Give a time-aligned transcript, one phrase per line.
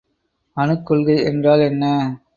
[0.57, 1.83] அணுக்கொள்கை என்றால் என்ன?